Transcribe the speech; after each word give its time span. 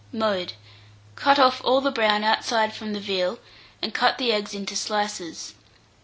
Mode. 0.11 0.53
Cut 1.15 1.37
off 1.37 1.61
all 1.63 1.79
the 1.79 1.91
brown 1.91 2.23
outside 2.23 2.73
from 2.73 2.93
the 2.93 2.99
veal, 2.99 3.37
and 3.83 3.93
cut 3.93 4.17
the 4.17 4.33
eggs 4.33 4.55
into 4.55 4.75
slices. 4.75 5.53